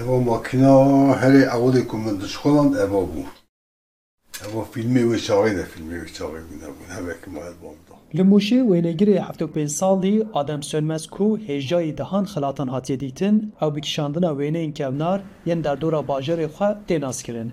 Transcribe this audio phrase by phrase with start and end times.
[0.00, 0.74] Evo makina
[1.22, 3.22] herê evolê ku min dişxaland eva bû.
[4.48, 7.94] Eva filmê wê şaxê de filmê wê şaxê bûne bûn hevekî me elbam da.
[8.18, 13.52] Li Mûşê wênegirê heft û pênc salî Adem Sönmez ku hêjayî dihan xelatan hatiye dîtin
[13.60, 17.52] ew bikişandina wêneyên kevnar yên derdora bajarê xwe tênas kirin.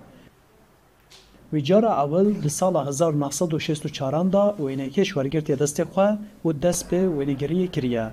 [1.50, 7.00] Wî cara ewil li sala 1964 da wênekê şwergir tê destê xwe û dest pê
[7.18, 8.08] wênegiriyê kiriye.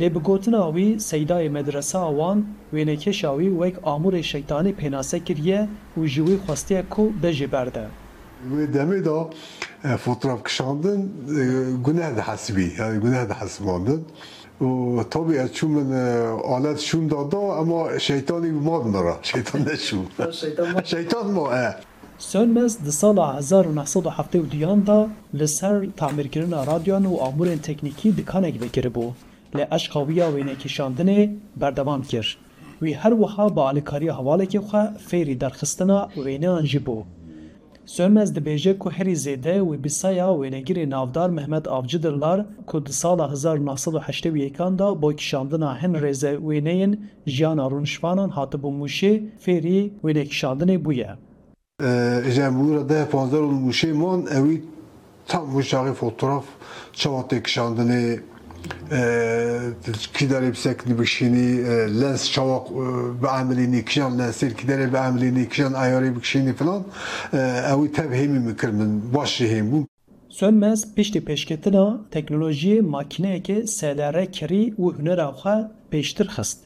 [0.00, 2.44] Lê bi gotina wî seydayê medresa wan
[2.74, 5.68] wênekeşa wî wek amûrê şeytanî pênase kiriye
[6.00, 7.68] û ji wî xwestiye ku bejê ber
[8.52, 9.30] Wê demê da
[9.88, 11.42] e, fotoğrafkişandin e,
[11.86, 14.04] günah da hasibî, yani günah e, da hasibandin.
[14.98, 15.88] و طبی از چون من
[16.56, 20.04] آلت شون دادا اما شیطانی ماد مرا شیطان نشون
[20.92, 21.44] شیطان ما
[22.18, 29.10] Sönmez di sala 1972 da li ser tamirkirina radyon û amûrên teknîkî dikanekî vekiribû.
[29.58, 31.20] لە ئەشقاویە وێنێکیشاندنێ
[31.60, 32.32] بەردەوام کرد
[32.82, 37.02] وی هەروەها بە ئالیکاری هەواڵێکی خە فێری دەرخستنا وێنەیان ژی بوو
[37.94, 42.38] سۆمەز dibêje ku herî zêde wê bisaya wênegirê navdar Mehmed Avcı dirlar
[42.68, 46.92] ku di sala 1980 da bo kişandina hin rêze wêneyên
[47.34, 49.12] jiyana rûnişvanan hatibû mûşê
[49.44, 51.10] fêrî wênekişandinê bûye.
[52.36, 54.62] Jebûra ee, de panzer û mûşê man ewî
[55.28, 56.44] tam wî şaxî fotoğraf
[56.92, 58.02] çawa têkişandinê
[60.18, 61.48] كداري بسكن بكشيني
[62.00, 62.66] لانس شواق
[63.22, 66.82] بعمليني كشان لانسير كداري بعمليني كشان اياري بكشيني فلان
[67.72, 69.86] اوي تبهيمي مكر من باشهيم بوم
[70.40, 75.56] Sönmez pişti peşketina teknolojiye makineyeke selere kiri û hunera xwe
[75.92, 76.58] pêştir xist.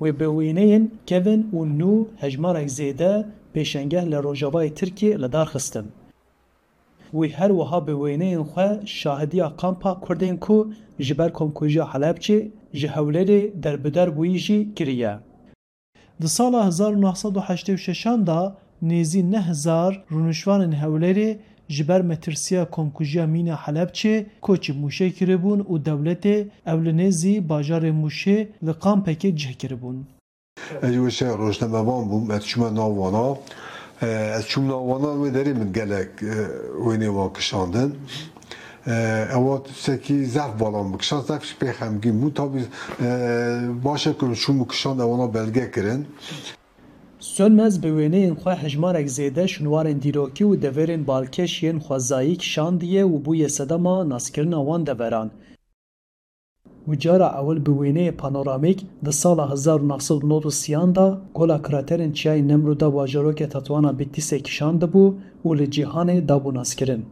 [0.00, 5.86] Wê bi wêneyên kevin û nû hejmarek zêde pêşengeh li Rojavayê Tirkiye li dar xistin.
[7.18, 12.88] wî her wiha bi wêneyên xwe şahidiya kampa Kurdên ku ji ber komkujiya Helepçê ji
[12.88, 15.14] Hewlêrê derbider bûyî jî kiriye.
[16.22, 24.72] Di sala 1986 da nêzî nehzar rûnişvanên Hewlêrê ji ber metirsiya komkujiya mîna Helepçê koçî
[24.72, 30.06] mûşê kiribûn û dewletê ew li nêzî bajarê mûşê li kampekê cih kiribûn.
[30.82, 33.24] Ez wê se rojnamevan bûm, me tişme nav wana
[34.08, 36.08] از چوم ناوانا و داری من گلک
[36.88, 37.92] وینه وا کشاندن
[39.34, 42.64] اوات سکی زف بالان بکشان زفش پی خمگی مو تابی
[43.82, 46.06] باشه کن شوم کشان دوانا بلگه کرن
[47.18, 53.18] سونمز به وینین خو حجمارک زیده شنوارن دیروکی و دورین بالکش ین خوزایی کشاندیه و
[53.18, 55.30] بوی صدما ناسکرنا وان دوران
[56.88, 64.34] و اول بوینه پانورامیک د سال 1993 دا گولا کراترین چای نمرودا که تطوانا بیتیس
[64.34, 65.14] کشانده بو
[65.44, 67.02] و لجیهان دابو ناسکرین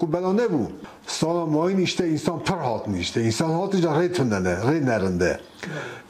[0.00, 0.66] کو بلانه بو
[1.06, 5.38] سال ماین ایشته انسان پر هات نیشته انسان هات ری تندنه ری نرنده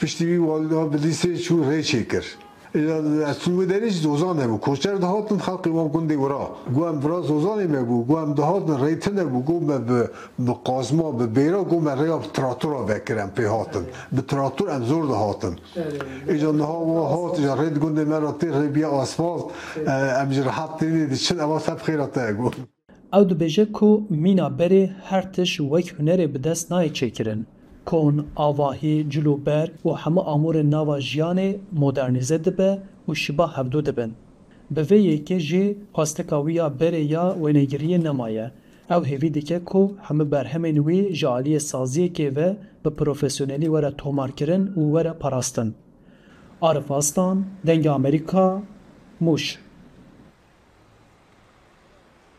[0.01, 2.25] پیشتی بی والا بلیسه چون ری چکر
[2.81, 6.45] از تو دریش زوزان نبو کوچر دهاتن خلقی ما کن دیورا
[6.77, 9.57] گوام برا زوزانی مبو گوام دهاتن ریتن نبو گو
[10.47, 15.05] به قازما به بیرا گو من ریاب تراتورا بکرم پی هاتن به تراتور ام زور
[15.13, 15.55] دهاتن
[16.31, 19.45] ایجا نها و هات ایجا رید گنده مرا تیر بیا آسفالت
[20.23, 22.51] ام جرحات تینی دیشن اما سب خیرات گو
[23.13, 27.47] او دو بجه کو مینا بره هر تش وک هنره به دست نای چکرن
[27.91, 31.49] کۆن ئاواهی جلوبەر و هەمە ئامورە ناوە ژیانێ
[31.81, 32.71] مۆدررنیزە دەبە
[33.09, 34.11] و شیبا هەبدو دەبن.
[34.77, 35.65] بەvê yekê jê
[35.95, 38.47] xwastekawiya berê ya wênegiriyê nemaye.
[38.95, 42.49] Ew hêvî dike ku hemû berhemên wê ji aliyê saziyekê ve
[42.85, 45.69] bi profesyonelî were tomarkirin û were parastin.
[46.69, 47.37] Arifastan,
[47.67, 48.47] Dengê Amerîka,
[49.25, 49.66] Mûş.